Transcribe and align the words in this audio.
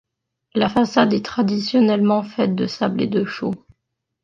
La 0.55 0.67
façade 0.67 1.13
est 1.13 1.23
traditionnellement 1.23 2.23
faite 2.23 2.55
de 2.55 2.65
sable 2.65 3.03
et 3.03 3.07
de 3.07 3.23
chaux. 3.23 3.53